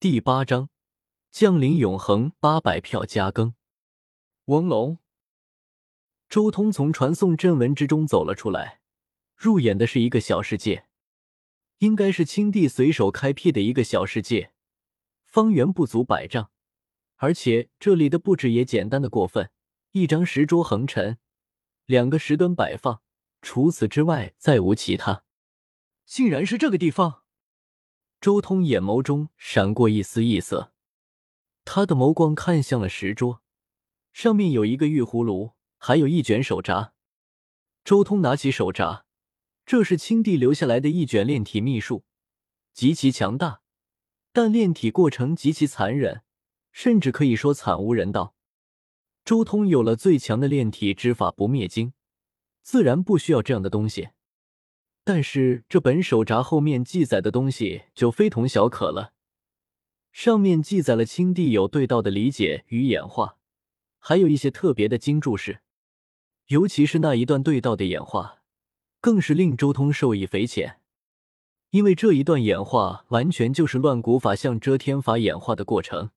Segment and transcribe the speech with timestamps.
[0.00, 0.70] 第八章，
[1.32, 3.56] 降临永恒八百票加更。
[4.44, 4.98] 翁龙，
[6.28, 8.80] 周通从传送阵纹之中走了出来，
[9.34, 10.86] 入眼的是一个小世界，
[11.78, 14.52] 应该是青帝随手开辟的一个小世界，
[15.24, 16.52] 方圆不足百丈，
[17.16, 19.50] 而且这里的布置也简单的过分，
[19.90, 21.18] 一张石桌横陈，
[21.86, 23.02] 两个石墩摆放，
[23.42, 25.24] 除此之外再无其他。
[26.06, 27.24] 竟然是这个地方！
[28.20, 30.72] 周通眼眸中闪过一丝异色，
[31.64, 33.42] 他的眸光看向了石桌，
[34.12, 36.92] 上面有一个玉葫芦，还有一卷手札。
[37.84, 39.04] 周通拿起手札，
[39.64, 42.04] 这是青帝留下来的一卷炼体秘术，
[42.72, 43.62] 极其强大，
[44.32, 46.22] 但炼体过程极其残忍，
[46.72, 48.34] 甚至可以说惨无人道。
[49.24, 51.92] 周通有了最强的炼体之法不灭经，
[52.62, 54.08] 自然不需要这样的东西。
[55.08, 59.14] 但是这本手札后面记载的东西就非同小可了，
[60.12, 63.38] 上面记载了青帝有对道的理解与演化，
[63.98, 65.62] 还有一些特别的经注释，
[66.48, 68.42] 尤其是那一段对道的演化，
[69.00, 70.78] 更是令周通受益匪浅。
[71.70, 76.10] 因为这一段演化完全就是乱古法向遮天法演化的过程，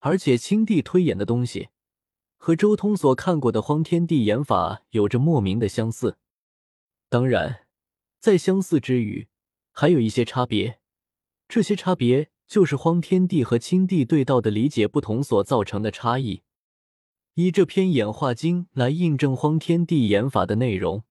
[0.00, 1.68] 而且青帝推演的东西
[2.36, 6.18] 和周通所看过的荒天地演法有着莫名的相似，
[7.08, 7.67] 当然。
[8.20, 9.28] 在相似之余，
[9.72, 10.80] 还有一些差别。
[11.48, 16.42] 这些差别就是荒天帝和青帝对道的理解不同所造成的差异。
[17.34, 21.04] 以这篇演化经来印证荒天帝演法的内容，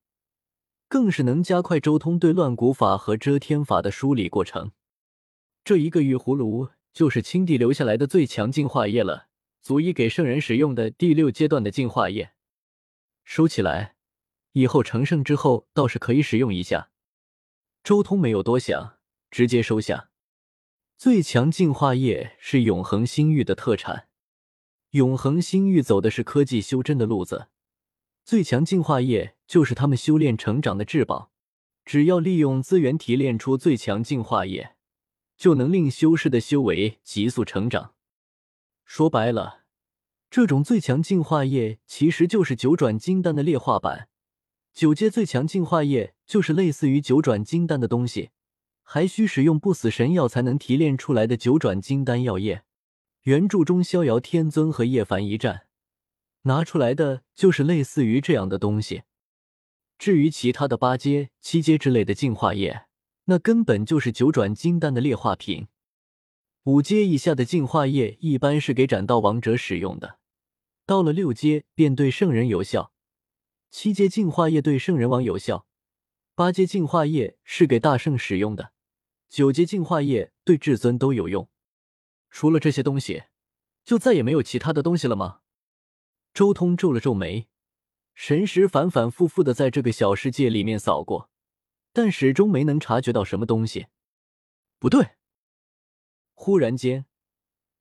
[0.90, 4.72] 更是能加快周通对乱古法和遮天法的梳理过程。
[5.64, 9.28] 这一个玉葫芦就是青帝留下来的最强进化液了，
[9.62, 12.32] 足以给圣人使用的第六阶段的进化液。
[13.24, 13.96] 收起来，
[14.52, 16.90] 以后成圣之后倒是可以使用一下。
[17.88, 18.98] 周通没有多想，
[19.32, 20.10] 直接收下。
[20.98, 24.10] 最强进化液是永恒星域的特产，
[24.90, 27.48] 永恒星域走的是科技修真的路子，
[28.26, 31.32] 最强进化液就是他们修炼成长的至宝。
[31.86, 34.76] 只要利用资源提炼出最强进化液，
[35.38, 37.94] 就能令修士的修为急速成长。
[38.84, 39.62] 说白了，
[40.30, 44.10] 这种最强进化液其实就是九转金丹的劣化版。
[44.78, 48.30] 九阶最强进化液就是类似于九转金丹的东西，
[48.84, 52.62] 还需使用不死神药才能提炼出来的九转金丹药液。
[53.24, 55.64] 原著中，逍遥天尊和叶凡一战
[56.44, 59.02] 拿出来的就是类似于这样的东西。
[59.98, 62.84] 至于其他的八阶、七阶之类的进化液，
[63.26, 65.70] 那根本就是九转金丹的劣化品。
[66.66, 70.20] 五阶以下的进化液一般是给斩道王者使用的，
[70.86, 72.92] 到了六阶便对圣人有效。
[73.70, 75.68] 七阶净化液对圣人王有效，
[76.34, 78.72] 八阶净化液是给大圣使用的，
[79.30, 81.50] 九阶净化液对至尊都有用。
[82.30, 83.24] 除了这些东西，
[83.84, 85.42] 就再也没有其他的东西了吗？
[86.34, 87.48] 周通皱了皱眉，
[88.14, 91.30] 神识反反复复的在这个小世界里面扫过，
[91.92, 93.88] 但始终没能察觉到什么东西。
[94.80, 95.16] 不对，
[96.34, 97.06] 忽然间，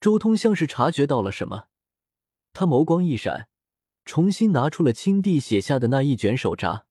[0.01, 1.69] 周通像是察觉到了什么，
[2.53, 3.49] 他眸光一闪。
[4.07, 6.87] 重新拿出了青帝写下的那一卷手札，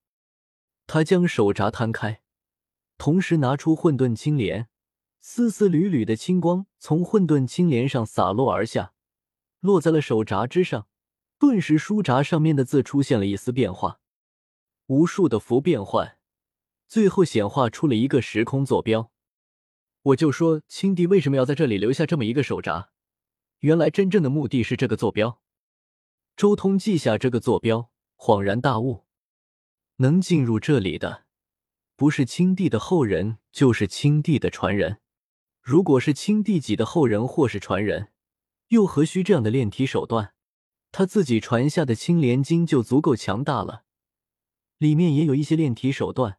[0.86, 2.22] 他将手札摊开，
[2.98, 4.68] 同时拿出混沌青莲，
[5.22, 8.94] 丝丝缕缕的青光从混沌青莲上洒落而下，
[9.62, 10.88] 落在了手札之上。
[11.40, 14.00] 顿时，书札上面的字出现了一丝变化，
[14.88, 16.18] 无数的符变换，
[16.88, 19.09] 最后显化出了一个时空坐标。
[20.02, 22.90] 我就说青帝为什么要在这里留下这么一个手札，
[23.59, 25.42] 原来真正的目的是这个坐标。
[26.35, 29.06] 周通记下这个坐标，恍然大悟：
[29.97, 31.23] 能进入这里的，
[31.96, 35.00] 不是青帝的后人，就是青帝的传人。
[35.62, 38.12] 如果是青帝己的后人或是传人，
[38.68, 40.34] 又何须这样的炼体手段？
[40.91, 43.85] 他自己传下的青莲经就足够强大了，
[44.78, 46.38] 里面也有一些炼体手段，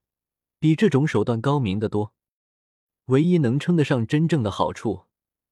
[0.58, 2.12] 比这种手段高明的多。
[3.06, 5.06] 唯一能称得上真正的好处，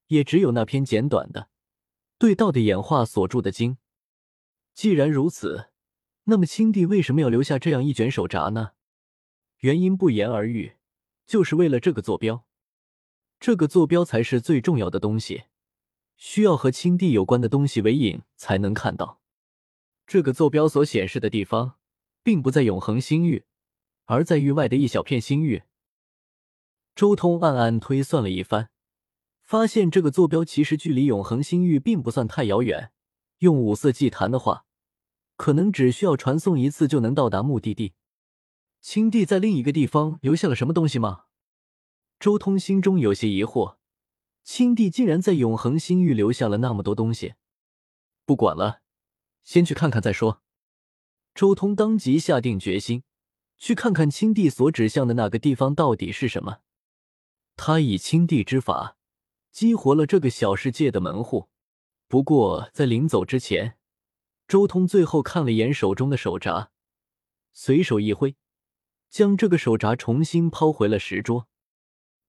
[0.09, 1.49] 也只有那篇简短的
[2.19, 3.79] 对道的演化所著的经。
[4.75, 5.71] 既然如此，
[6.25, 8.73] 那么青帝为什么要留下这样一卷手札呢？
[9.61, 10.75] 原因不言而喻，
[11.27, 12.45] 就是为了这个坐标。
[13.39, 15.45] 这个坐标才是最重要的东西，
[16.17, 19.21] 需要和青帝有关的东西为引才能看到。
[20.07, 21.77] 这个坐标所显示的地方，
[22.23, 23.45] 并不在永恒星域，
[24.07, 25.63] 而在域外的一小片星域。
[26.95, 28.71] 周通暗暗推算了一番，
[29.41, 32.91] 发现这个坐标其实距离永恒星域并不算太遥远。
[33.39, 34.64] 用五色祭坛的话，
[35.45, 37.93] 可能只需要传送一次就能到达目的地。
[38.81, 41.25] 青帝在另一个地方留下了什么东西吗？
[42.19, 43.77] 周通心中有些疑惑。
[44.43, 47.35] 青帝竟然在永恒星域留下了那么多东西。
[48.25, 48.81] 不管了，
[49.43, 50.41] 先去看看再说。
[51.35, 53.03] 周通当即下定决心，
[53.59, 56.61] 去看看青帝所指向的那个地方到底是什么。
[57.55, 58.97] 他以青帝之法
[59.53, 61.51] 激活了这个小世界的门户。
[62.09, 63.77] 不过在临走之前，
[64.47, 66.71] 周通最后看了眼手中的手札，
[67.53, 68.37] 随手一挥，
[69.09, 71.49] 将这个手札重新抛回了石桌。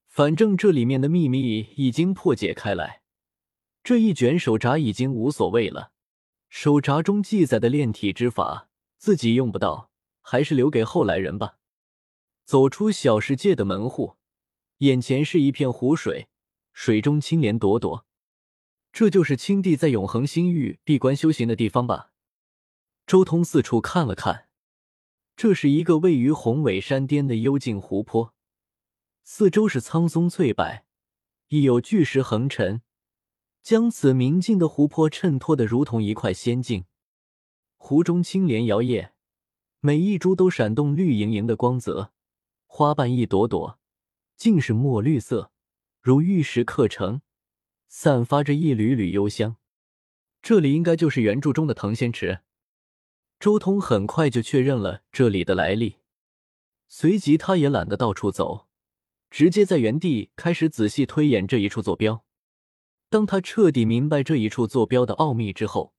[0.07, 3.01] 反正这里面的秘密已经破解开来，
[3.83, 5.91] 这一卷手札已经无所谓了。
[6.47, 9.89] 手札中记载的炼体之法，自己用不到，
[10.21, 11.57] 还是留给后来人吧。
[12.45, 14.15] 走出小世界的门户，
[14.77, 16.29] 眼前是一片湖水，
[16.71, 18.05] 水中青莲朵朵。
[18.95, 22.13] 这就是青帝在永恒星域闭关修行的地方吧？
[23.05, 24.47] 周通四处看了看，
[25.35, 28.33] 这是一个位于宏伟山巅的幽静湖泊，
[29.21, 30.85] 四周是苍松翠柏，
[31.49, 32.83] 亦有巨石横陈，
[33.61, 36.85] 将此明净的湖泊衬托的如同一块仙境。
[37.75, 39.09] 湖中青莲摇曳，
[39.81, 42.13] 每一株都闪动绿莹莹的光泽，
[42.65, 43.77] 花瓣一朵朵，
[44.37, 45.51] 尽是墨绿色，
[45.99, 47.19] 如玉石刻成。
[47.97, 49.55] 散发着一缕缕幽香，
[50.41, 52.41] 这里应该就是原著中的藤仙池。
[53.39, 55.95] 周通很快就确认了这里的来历，
[56.89, 58.67] 随即他也懒得到处走，
[59.29, 62.25] 直接在原地开始仔细推演这一处坐标。
[63.09, 65.93] 当他彻底明白这一处坐标的奥秘之后，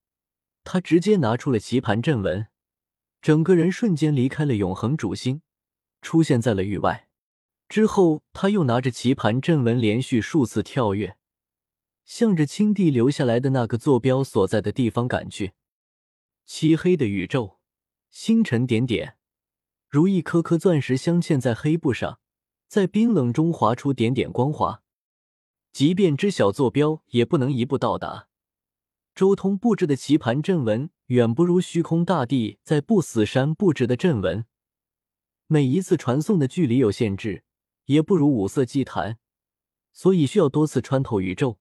[0.64, 2.48] 他直接拿出了棋盘阵纹，
[3.22, 5.40] 整个人瞬间离开了永恒主星，
[6.02, 7.08] 出现在了域外。
[7.70, 11.16] 之后，他又拿着棋盘阵纹连续数次跳跃。
[12.06, 15.52] 向着青帝留下来的那个坐标所在的地方赶去。
[16.46, 17.58] 漆黑的宇宙，
[18.08, 19.16] 星辰点点，
[19.88, 22.20] 如一颗颗钻石镶嵌在黑布上，
[22.68, 24.82] 在冰冷中划出点点光华。
[25.72, 28.28] 即便知晓坐标，也不能一步到达。
[29.14, 34.46] 周通布置的棋盘阵纹远不如虚空大帝在不死山布置的阵纹。
[35.48, 37.44] 每一次传送的距离有限制，
[37.86, 39.18] 也不如五色祭坛，
[39.92, 41.58] 所以需要多次穿透宇宙。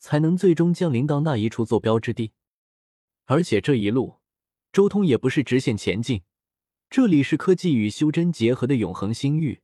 [0.00, 2.32] 才能最终降临到那一处坐标之地，
[3.26, 4.16] 而且这一路，
[4.72, 6.22] 周通也不是直线前进，
[6.88, 9.60] 这里是科技与修真结合的永恒星域，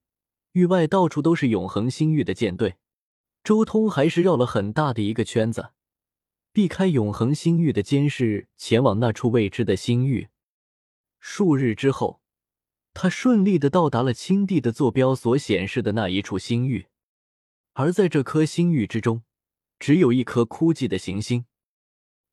[0.52, 2.76] 域外到处都是永恒星域的舰队，
[3.42, 5.70] 周通还是绕了很大的一个圈子，
[6.52, 10.28] 避开永恒星域的监视，前往那处未知的星域。
[11.18, 12.20] 数日之后，
[12.92, 16.86] 他顺利的到达了青帝的坐标所显示的那一处星域，
[17.72, 19.22] 而在这颗星域之中。
[19.78, 21.44] 只有一颗枯寂的行星，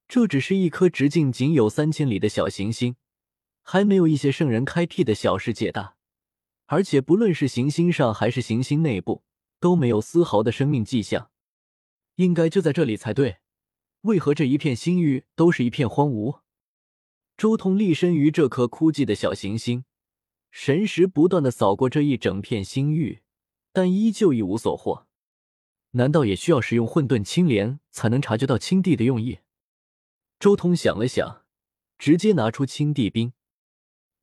[0.07, 2.95] 这只是一颗直径仅有三千里的小行星，
[3.61, 5.95] 还没有一些圣人开辟的小世界大。
[6.67, 9.23] 而且不论是行星上还是行星内部，
[9.59, 11.29] 都没有丝毫的生命迹象。
[12.15, 13.37] 应该就在这里才对，
[14.01, 16.39] 为何这一片星域都是一片荒芜？
[17.35, 19.83] 周通立身于这颗枯寂的小行星，
[20.51, 23.23] 神识不断的扫过这一整片星域，
[23.71, 25.07] 但依旧一无所获。
[25.95, 29.39] 难道也需要使用混沌青莲才能察觉到青帝的用意？
[30.39, 31.45] 周通想了想，
[31.97, 33.33] 直接拿出青帝冰。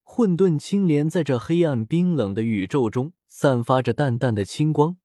[0.03, 4.97] 混沌青莲在这黑暗冰冷的宇宙中散发着淡淡的青光，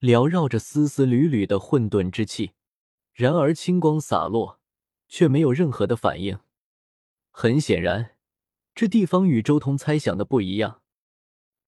[0.00, 2.52] 缭绕着丝丝缕缕的混沌之气。
[3.12, 4.58] 然而青光洒落，
[5.06, 6.38] 却没有任何的反应。
[7.30, 8.16] 很显然，
[8.74, 10.80] 这地方与周通猜想的不一样。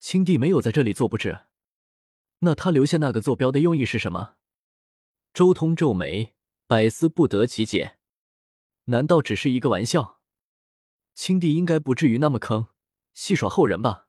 [0.01, 1.41] 青帝没有在这里做布置。
[2.45, 4.35] 那他留下那个坐标的用意是什么？
[5.33, 6.35] 周通皱眉，
[6.67, 7.99] 百思不得其解。
[8.87, 10.21] 难道只是一个玩笑？
[11.15, 12.67] 青帝应该不至于那么坑，
[13.15, 14.09] 戏耍后人吧？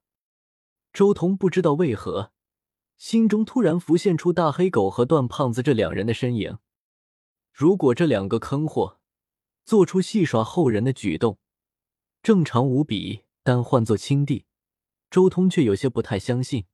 [0.92, 2.32] 周通不知道为何，
[2.98, 6.58] 心中突然浮现出大黑狗和段胖子这两人的身影。
[7.52, 9.00] 如果这两个坑货
[9.64, 11.38] 做出戏耍后人的举动，
[12.24, 14.48] 正常无比，但换做青帝，
[15.12, 16.66] 周通却有些不太相信。